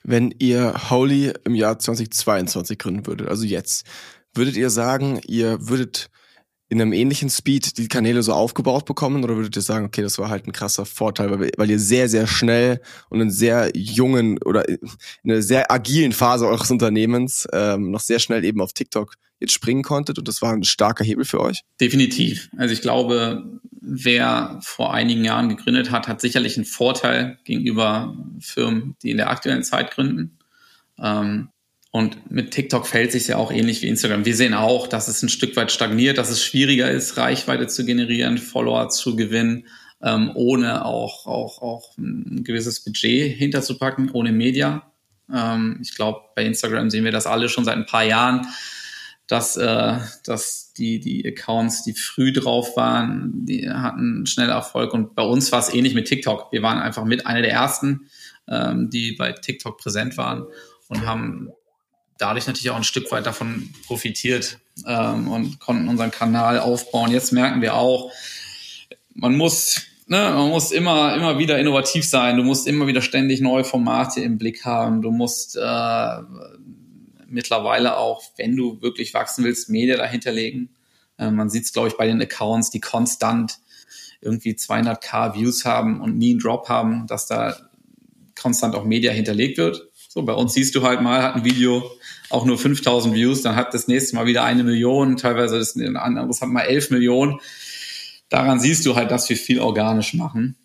[0.04, 3.86] Wenn ihr Holy im Jahr 2022 gründen würdet, also jetzt,
[4.34, 6.10] würdet ihr sagen, ihr würdet
[6.72, 10.18] in einem ähnlichen Speed die Kanäle so aufgebaut bekommen oder würdet ihr sagen, okay, das
[10.18, 14.42] war halt ein krasser Vorteil, weil, weil ihr sehr, sehr schnell und in sehr jungen
[14.42, 14.80] oder in
[15.26, 19.84] einer sehr agilen Phase eures Unternehmens ähm, noch sehr schnell eben auf TikTok jetzt springen
[19.84, 21.64] konntet und das war ein starker Hebel für euch?
[21.80, 22.50] Definitiv.
[22.58, 28.96] Also ich glaube, wer vor einigen Jahren gegründet hat, hat sicherlich einen Vorteil gegenüber Firmen,
[29.02, 30.38] die in der aktuellen Zeit gründen.
[31.00, 31.50] Ähm,
[31.92, 34.24] und mit TikTok fällt sich ja auch ähnlich wie Instagram.
[34.24, 37.86] Wir sehen auch, dass es ein Stück weit stagniert, dass es schwieriger ist, Reichweite zu
[37.86, 39.68] generieren, Follower zu gewinnen,
[40.02, 44.90] ähm, ohne auch, auch, auch ein gewisses Budget hinterzupacken, ohne Media.
[45.34, 48.48] Ähm, ich glaube, bei Instagram sehen wir das alle schon seit ein paar Jahren,
[49.32, 54.94] dass, äh, dass die, die Accounts, die früh drauf waren, die hatten schnell Erfolg.
[54.94, 56.52] Und bei uns war es ähnlich mit TikTok.
[56.52, 58.10] Wir waren einfach mit einer der ersten,
[58.50, 60.48] ähm, die bei TikTok präsent waren
[60.90, 61.48] und haben
[62.18, 67.10] dadurch natürlich auch ein Stück weit davon profitiert ähm, und konnten unseren Kanal aufbauen.
[67.10, 68.12] Jetzt merken wir auch,
[69.14, 72.36] man muss, ne, man muss immer, immer wieder innovativ sein.
[72.36, 75.02] Du musst immer wieder ständig neue Formate im Blick haben.
[75.02, 76.18] Du musst äh,
[77.32, 80.70] mittlerweile auch, wenn du wirklich wachsen willst, Media dahinterlegen.
[81.18, 83.60] Äh, man sieht es, glaube ich, bei den Accounts, die konstant
[84.22, 87.58] irgendwie 200k Views haben und nie einen Drop haben, dass da
[88.40, 89.90] konstant auch Media hinterlegt wird.
[90.08, 91.90] So, bei uns siehst du halt mal, hat ein Video
[92.30, 95.98] auch nur 5000 Views, dann hat das nächste Mal wieder eine Million, teilweise ist ein
[95.98, 97.40] anderes hat mal 11 Millionen.
[98.30, 100.58] Daran siehst du halt, dass wir viel organisch machen.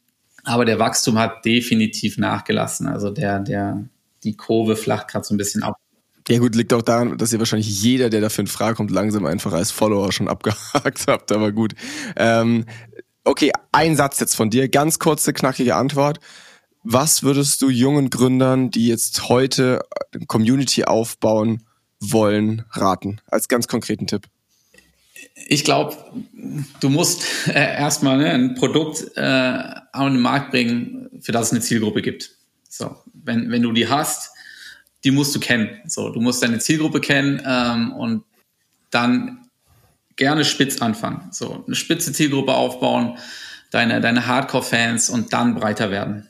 [0.44, 2.86] Aber der Wachstum hat definitiv nachgelassen.
[2.86, 3.84] Also der, der,
[4.22, 5.76] die Kurve flacht gerade so ein bisschen ab.
[6.28, 9.26] Ja gut, liegt auch daran, dass ihr wahrscheinlich jeder, der dafür in Frage kommt, langsam
[9.26, 11.74] einfach als Follower schon abgehakt habt, aber gut.
[12.16, 12.66] Ähm,
[13.24, 16.18] okay, ein Satz jetzt von dir, ganz kurze, knackige Antwort.
[16.82, 19.80] Was würdest du jungen Gründern, die jetzt heute
[20.28, 21.64] Community aufbauen
[22.00, 23.20] wollen, raten?
[23.26, 24.26] Als ganz konkreten Tipp.
[25.48, 25.96] Ich glaube,
[26.80, 31.52] du musst äh, erstmal ne, ein Produkt äh, an den Markt bringen, für das es
[31.52, 32.36] eine Zielgruppe gibt.
[32.68, 34.30] So, wenn, wenn du die hast,
[35.06, 35.70] die musst du kennen.
[35.86, 38.24] So, du musst deine Zielgruppe kennen ähm, und
[38.90, 39.48] dann
[40.16, 41.28] gerne spitz anfangen.
[41.30, 43.16] So, eine spitze Zielgruppe aufbauen,
[43.70, 46.28] deine, deine Hardcore-Fans und dann breiter werden.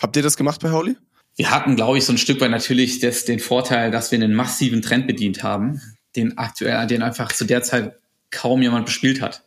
[0.00, 0.96] Habt ihr das gemacht bei Holy?
[1.36, 4.34] Wir hatten, glaube ich, so ein Stück weit natürlich das, den Vorteil, dass wir einen
[4.34, 5.82] massiven Trend bedient haben,
[6.16, 7.98] den aktuell, den einfach zu der Zeit
[8.30, 9.42] kaum jemand bespielt hat.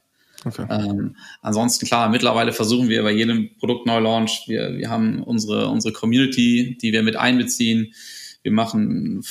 [0.46, 0.68] Okay.
[0.70, 6.78] Ähm, ansonsten klar, mittlerweile versuchen wir bei jedem Produktneulaunch, wir, wir haben unsere, unsere Community,
[6.80, 7.92] die wir mit einbeziehen.
[8.46, 9.26] Wir machen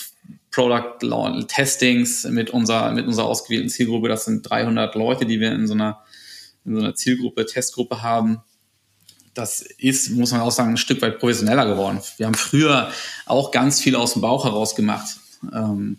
[0.50, 0.98] Product
[1.46, 4.08] Testings mit unserer, mit unserer ausgewählten Zielgruppe.
[4.08, 6.02] Das sind 300 Leute, die wir in so einer,
[6.64, 8.42] in so einer Zielgruppe, Testgruppe haben
[9.34, 12.00] das ist, muss man auch sagen, ein Stück weit professioneller geworden.
[12.16, 12.90] Wir haben früher
[13.26, 15.16] auch ganz viel aus dem Bauch heraus gemacht.
[15.52, 15.98] Ähm,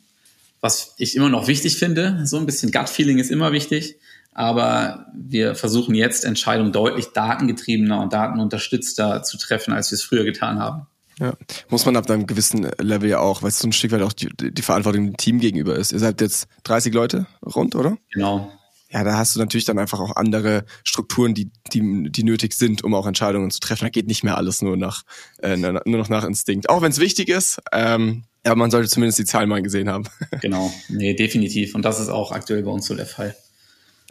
[0.62, 3.98] was ich immer noch wichtig finde, so ein bisschen Gut-Feeling ist immer wichtig,
[4.34, 10.24] aber wir versuchen jetzt Entscheidungen deutlich datengetriebener und datenunterstützter zu treffen, als wir es früher
[10.24, 10.88] getan haben.
[11.20, 11.34] Ja,
[11.70, 14.14] muss man ab einem gewissen Level ja auch, weil es so ein Stück weit auch
[14.14, 15.94] die, die Verantwortung dem Team gegenüber ist.
[15.94, 17.98] Ihr seid jetzt 30 Leute rund, oder?
[18.12, 18.52] Genau
[18.96, 22.82] ja, da hast du natürlich dann einfach auch andere Strukturen, die, die, die nötig sind,
[22.82, 23.84] um auch Entscheidungen zu treffen.
[23.84, 25.04] Da geht nicht mehr alles nur nach,
[25.42, 26.70] äh, nur noch nach Instinkt.
[26.70, 30.06] Auch wenn es wichtig ist, ähm, aber man sollte zumindest die Zahlen mal gesehen haben.
[30.42, 31.76] genau, nee, definitiv.
[31.76, 33.36] Und das ist auch aktuell bei uns so der Fall.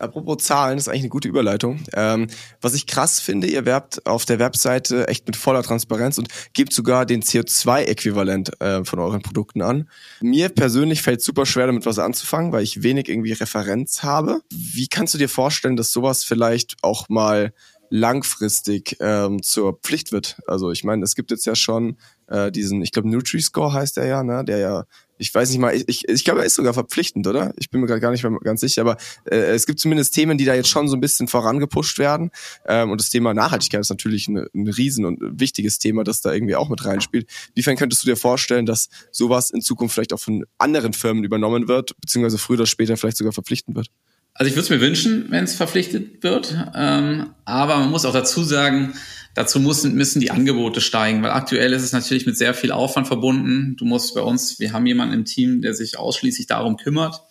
[0.00, 1.80] Apropos Zahlen, das ist eigentlich eine gute Überleitung.
[1.92, 2.26] Ähm,
[2.60, 6.72] was ich krass finde, ihr werbt auf der Webseite echt mit voller Transparenz und gebt
[6.72, 9.88] sogar den CO2-Äquivalent äh, von euren Produkten an.
[10.20, 14.40] Mir persönlich fällt super schwer, damit was anzufangen, weil ich wenig irgendwie Referenz habe.
[14.52, 17.52] Wie kannst du dir vorstellen, dass sowas vielleicht auch mal
[17.90, 20.38] langfristig ähm, zur Pflicht wird?
[20.48, 24.06] Also ich meine, es gibt jetzt ja schon äh, diesen, ich glaube Nutri-Score heißt der
[24.06, 24.84] ja, ne, der ja
[25.24, 27.54] ich weiß nicht mal, ich, ich, ich glaube, er ist sogar verpflichtend, oder?
[27.56, 30.36] Ich bin mir gerade gar nicht mehr ganz sicher, aber äh, es gibt zumindest Themen,
[30.36, 32.30] die da jetzt schon so ein bisschen vorangepusht werden.
[32.66, 36.32] Ähm, und das Thema Nachhaltigkeit ist natürlich ein, ein riesen und wichtiges Thema, das da
[36.34, 37.26] irgendwie auch mit reinspielt.
[37.54, 41.68] Inwiefern könntest du dir vorstellen, dass sowas in Zukunft vielleicht auch von anderen Firmen übernommen
[41.68, 43.88] wird, beziehungsweise früher oder später vielleicht sogar verpflichtend wird?
[44.34, 46.56] Also ich würde es mir wünschen, wenn es verpflichtet wird.
[46.74, 48.94] Ähm, aber man muss auch dazu sagen,
[49.34, 53.06] dazu müssen, müssen die Angebote steigen, weil aktuell ist es natürlich mit sehr viel Aufwand
[53.06, 53.76] verbunden.
[53.76, 57.22] Du musst bei uns, wir haben jemanden im Team, der sich ausschließlich darum kümmert,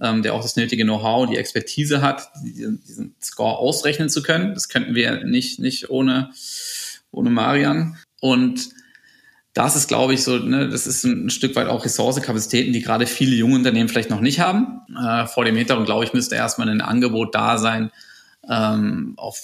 [0.00, 4.54] ähm, der auch das nötige Know-how, die Expertise hat, diesen, diesen Score ausrechnen zu können.
[4.54, 6.30] Das könnten wir nicht, nicht ohne,
[7.12, 7.98] ohne Marian.
[8.20, 8.70] Und
[9.58, 13.06] das ist, glaube ich, so, ne, das ist ein, Stück weit auch Ressourcekapazitäten, die gerade
[13.06, 14.82] viele junge Unternehmen vielleicht noch nicht haben.
[14.96, 17.90] Äh, vor dem Hintergrund, glaube ich, müsste erstmal ein Angebot da sein,
[18.48, 19.40] ähm, auf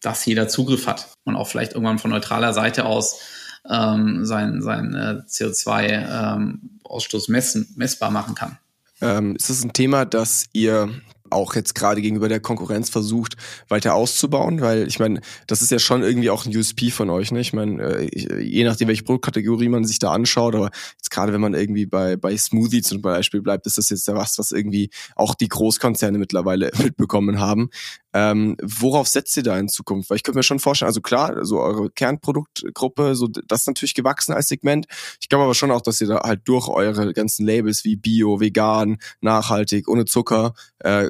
[0.00, 3.20] das jeder Zugriff hat und auch vielleicht irgendwann von neutraler Seite aus
[3.68, 8.56] ähm, sein, sein äh, CO2-Ausstoß ähm, messen, messbar machen kann.
[9.02, 10.88] Ähm, ist das ein Thema, das ihr
[11.34, 13.34] auch jetzt gerade gegenüber der Konkurrenz versucht,
[13.68, 17.32] weiter auszubauen, weil ich meine, das ist ja schon irgendwie auch ein USP von euch,
[17.32, 17.40] ne?
[17.40, 21.40] Ich meine, äh, je nachdem, welche Produktkategorie man sich da anschaut, aber jetzt gerade wenn
[21.40, 24.90] man irgendwie bei, bei Smoothie zum Beispiel bleibt, ist das jetzt ja was, was irgendwie
[25.16, 27.70] auch die Großkonzerne mittlerweile mitbekommen haben.
[28.14, 30.08] Ähm, worauf setzt ihr da in Zukunft?
[30.08, 33.94] Weil ich könnte mir schon vorstellen, also klar, so eure Kernproduktgruppe, so das ist natürlich
[33.94, 34.86] gewachsen als Segment.
[35.20, 38.38] Ich glaube aber schon auch, dass ihr da halt durch eure ganzen Labels wie Bio,
[38.38, 41.08] Vegan, nachhaltig, ohne Zucker, äh,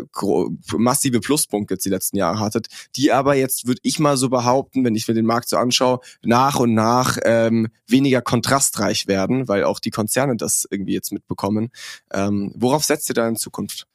[0.77, 4.83] massive Pluspunkte jetzt die letzten Jahre hattet, die aber jetzt, würde ich mal so behaupten,
[4.85, 9.65] wenn ich mir den Markt so anschaue, nach und nach ähm, weniger kontrastreich werden, weil
[9.65, 11.71] auch die Konzerne das irgendwie jetzt mitbekommen.
[12.11, 13.87] Ähm, worauf setzt ihr da in Zukunft?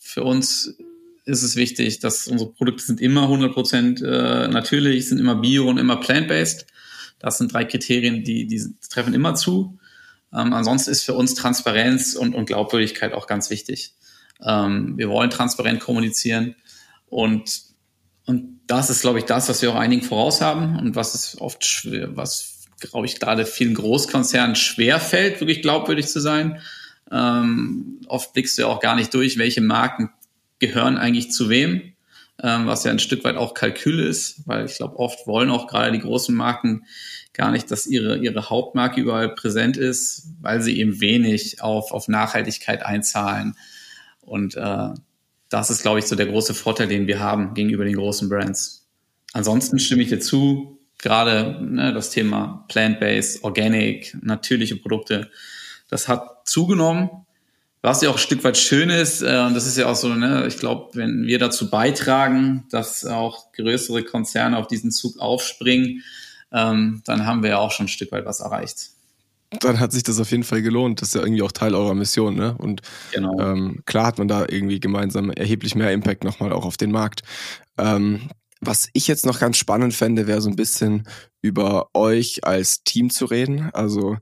[0.00, 0.74] Für uns
[1.26, 5.76] ist es wichtig, dass unsere Produkte sind immer 100% äh, natürlich, sind immer bio und
[5.76, 6.66] immer plant-based.
[7.18, 9.78] Das sind drei Kriterien, die, die treffen immer zu.
[10.32, 13.94] Ähm, ansonsten ist für uns Transparenz und, und Glaubwürdigkeit auch ganz wichtig.
[14.40, 16.54] Ähm, wir wollen transparent kommunizieren
[17.06, 17.62] und,
[18.26, 21.40] und das ist, glaube ich, das, was wir auch einigen voraus haben und was ist
[21.40, 26.60] oft schwer, was, glaube ich, gerade vielen Großkonzernen schwer fällt, wirklich glaubwürdig zu sein.
[27.10, 30.10] Ähm, oft blickst du ja auch gar nicht durch, welche Marken
[30.58, 31.94] gehören eigentlich zu wem,
[32.42, 35.66] ähm, was ja ein Stück weit auch Kalkül ist, weil ich glaube, oft wollen auch
[35.66, 36.84] gerade die großen Marken
[37.32, 42.08] gar nicht, dass ihre, ihre Hauptmarke überall präsent ist, weil sie eben wenig auf, auf
[42.08, 43.54] Nachhaltigkeit einzahlen.
[44.20, 44.88] Und äh,
[45.48, 48.86] das ist, glaube ich, so der große Vorteil, den wir haben gegenüber den großen Brands.
[49.32, 55.30] Ansonsten stimme ich dir zu, gerade ne, das Thema Plant-Based, Organic, natürliche Produkte,
[55.88, 57.25] das hat zugenommen
[57.86, 60.08] was ja auch ein Stück weit schön ist, äh, und das ist ja auch so,
[60.08, 66.02] ne, ich glaube, wenn wir dazu beitragen, dass auch größere Konzerne auf diesen Zug aufspringen,
[66.50, 68.90] ähm, dann haben wir ja auch schon ein Stück weit was erreicht.
[69.60, 71.00] Dann hat sich das auf jeden Fall gelohnt.
[71.00, 72.56] Das ist ja irgendwie auch Teil eurer Mission, ne?
[72.58, 73.38] Und genau.
[73.38, 77.20] ähm, klar hat man da irgendwie gemeinsam erheblich mehr Impact nochmal auch auf den Markt.
[77.78, 81.06] Ähm, was ich jetzt noch ganz spannend fände, wäre so ein bisschen
[81.40, 83.70] über euch als Team zu reden.
[83.72, 84.16] Also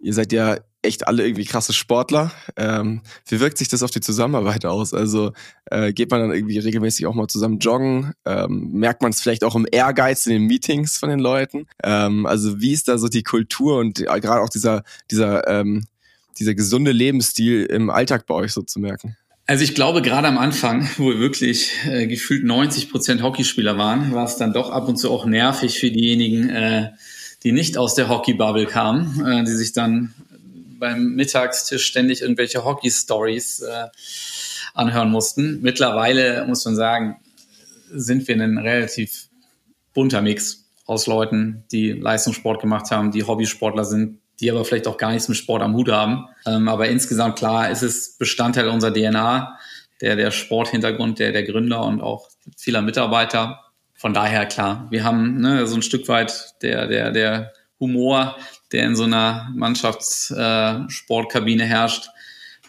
[0.00, 2.32] ihr seid ja echt alle irgendwie krasse Sportler.
[2.56, 4.94] Ähm, wie wirkt sich das auf die Zusammenarbeit aus?
[4.94, 5.32] Also
[5.70, 8.12] äh, geht man dann irgendwie regelmäßig auch mal zusammen joggen?
[8.24, 11.66] Ähm, merkt man es vielleicht auch im Ehrgeiz in den Meetings von den Leuten?
[11.82, 15.84] Ähm, also wie ist da so die Kultur und äh, gerade auch dieser, dieser, ähm,
[16.38, 19.16] dieser gesunde Lebensstil im Alltag bei euch so zu merken?
[19.48, 24.12] Also ich glaube, gerade am Anfang, wo wir wirklich äh, gefühlt 90 Prozent Hockeyspieler waren,
[24.12, 26.90] war es dann doch ab und zu auch nervig für diejenigen, äh,
[27.44, 30.14] die nicht aus der Hockey-Bubble kamen, äh, die sich dann
[30.78, 33.86] beim Mittagstisch ständig irgendwelche Hockey-Stories äh,
[34.74, 35.60] anhören mussten.
[35.62, 37.16] Mittlerweile muss man sagen,
[37.90, 39.28] sind wir ein relativ
[39.94, 44.98] bunter Mix aus Leuten, die Leistungssport gemacht haben, die Hobbysportler sind, die aber vielleicht auch
[44.98, 46.26] gar nichts mit Sport am Hut haben.
[46.46, 49.58] Ähm, aber insgesamt klar ist es Bestandteil unserer DNA,
[50.00, 53.60] der, der Sporthintergrund der, der Gründer und auch vieler Mitarbeiter.
[53.94, 58.36] Von daher klar, wir haben ne, so ein Stück weit der, der, der Humor,
[58.72, 62.08] der in so einer Mannschaftssportkabine äh, herrscht,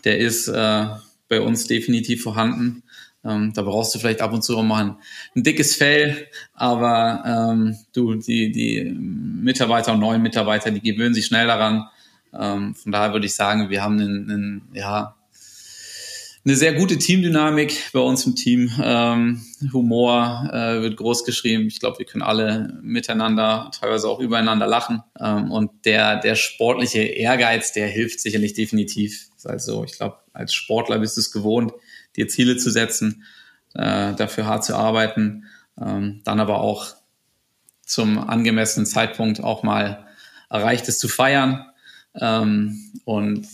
[0.03, 0.85] der ist äh,
[1.27, 2.83] bei uns definitiv vorhanden.
[3.25, 4.95] Ähm, da brauchst du vielleicht ab und zu auch mal ein,
[5.35, 11.25] ein dickes Fell, aber ähm, du, die, die Mitarbeiter und neuen Mitarbeiter, die gewöhnen sich
[11.25, 11.89] schnell daran.
[12.33, 15.16] Ähm, von daher würde ich sagen, wir haben einen, einen ja,
[16.47, 18.71] eine sehr gute Teamdynamik bei uns im Team.
[18.81, 21.67] Ähm, Humor äh, wird groß geschrieben.
[21.67, 25.03] Ich glaube, wir können alle miteinander, teilweise auch übereinander lachen.
[25.19, 29.27] Ähm, und der, der sportliche Ehrgeiz, der hilft sicherlich definitiv.
[29.43, 31.73] Also ich glaube, als Sportler bist du es gewohnt,
[32.15, 33.25] dir Ziele zu setzen,
[33.73, 36.95] äh, dafür hart zu arbeiten, ähm, dann aber auch
[37.85, 40.07] zum angemessenen Zeitpunkt auch mal
[40.49, 41.65] Erreichtes zu feiern.
[42.15, 43.45] Ähm, und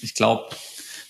[0.00, 0.54] ich glaube,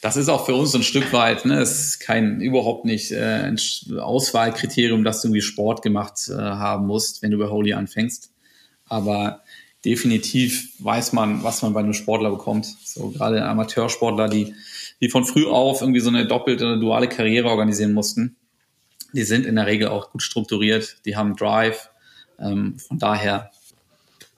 [0.07, 3.42] das ist auch für uns so ein Stück weit, ne, ist kein überhaupt nicht äh,
[3.42, 3.59] ein
[3.99, 8.31] Auswahlkriterium, dass du irgendwie Sport gemacht äh, haben musst, wenn du bei Holy anfängst.
[8.88, 9.42] Aber
[9.85, 12.66] definitiv weiß man, was man bei einem Sportler bekommt.
[12.85, 14.55] So gerade Amateursportler, die,
[15.01, 18.37] die von früh auf irgendwie so eine doppelte, duale Karriere organisieren mussten.
[19.12, 21.90] Die sind in der Regel auch gut strukturiert, die haben Drive.
[22.38, 23.51] Ähm, von daher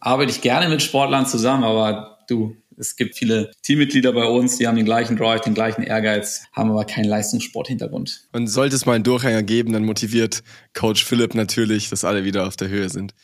[0.00, 4.66] arbeite ich gerne mit Sportlern zusammen, aber du, es gibt viele Teammitglieder bei uns, die
[4.66, 8.28] haben den gleichen Drive, den gleichen Ehrgeiz, haben aber keinen Leistungssporthintergrund.
[8.32, 10.42] Und sollte es mal einen Durchhänger geben, dann motiviert
[10.74, 13.14] Coach Philipp natürlich, dass alle wieder auf der Höhe sind.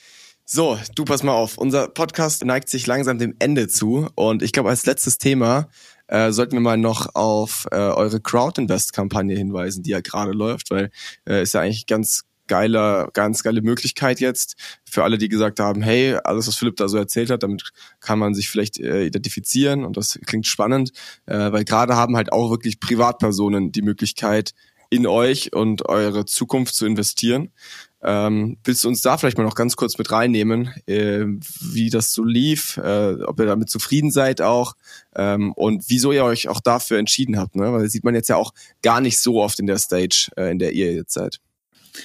[0.45, 1.57] So, du pass mal auf.
[1.57, 5.69] Unser Podcast neigt sich langsam dem Ende zu und ich glaube, als letztes Thema
[6.09, 10.91] äh, sollten wir mal noch auf äh, eure Crowd-Invest-Kampagne hinweisen, die ja gerade läuft, weil
[11.27, 15.83] äh, ist ja eigentlich ganz geiler, ganz geile Möglichkeit jetzt für alle, die gesagt haben,
[15.83, 19.85] hey, alles, was Philipp da so erzählt hat, damit kann man sich vielleicht äh, identifizieren
[19.85, 20.93] und das klingt spannend,
[21.27, 24.53] äh, weil gerade haben halt auch wirklich Privatpersonen die Möglichkeit,
[24.95, 27.51] in euch und eure Zukunft zu investieren.
[28.01, 31.25] Ähm, willst du uns da vielleicht mal noch ganz kurz mit reinnehmen, äh,
[31.61, 34.75] wie das so lief, äh, ob ihr damit zufrieden seid auch
[35.17, 37.73] ähm, und wieso ihr euch auch dafür entschieden habt, ne?
[37.73, 38.53] Weil das sieht man jetzt ja auch
[38.83, 41.41] gar nicht so oft in der Stage, äh, in der ihr jetzt seid.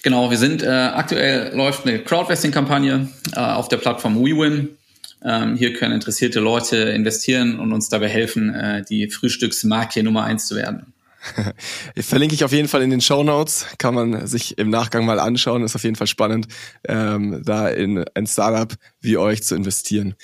[0.03, 4.77] Genau, wir sind äh, aktuell läuft eine Crowdvesting-Kampagne äh, auf der Plattform WeWin.
[5.23, 10.47] Ähm, hier können interessierte Leute investieren und uns dabei helfen, äh, die Frühstücksmarke Nummer eins
[10.47, 10.93] zu werden.
[11.99, 13.65] Verlinke ich auf jeden Fall in den Show Notes.
[13.77, 15.63] Kann man sich im Nachgang mal anschauen.
[15.63, 16.47] Ist auf jeden Fall spannend,
[16.87, 20.15] ähm, da in ein Startup wie euch zu investieren.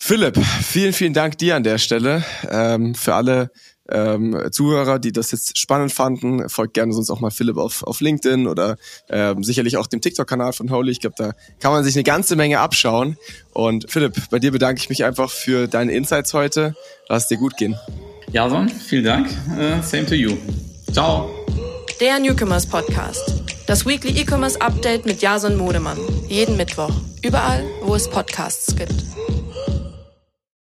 [0.00, 2.24] Philipp, vielen, vielen Dank dir an der Stelle.
[2.50, 3.50] Ähm, für alle
[3.90, 8.00] ähm, Zuhörer, die das jetzt spannend fanden, folgt gerne sonst auch mal Philipp auf, auf
[8.00, 8.76] LinkedIn oder
[9.08, 10.92] ähm, sicherlich auch dem TikTok-Kanal von Holy.
[10.92, 13.16] Ich glaube, da kann man sich eine ganze Menge abschauen.
[13.52, 16.74] Und Philipp, bei dir bedanke ich mich einfach für deine Insights heute.
[17.08, 17.76] Lass es dir gut gehen.
[18.30, 19.28] Jason, vielen Dank.
[19.56, 20.36] Uh, same to you.
[20.92, 21.30] Ciao.
[22.00, 23.42] Der Newcomers Podcast.
[23.66, 25.98] Das Weekly E-Commerce Update mit Jason Modemann.
[26.28, 26.92] Jeden Mittwoch.
[27.22, 28.94] Überall, wo es Podcasts gibt.